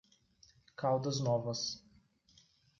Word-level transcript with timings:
Caldas 0.75 1.19
Novas 1.21 1.79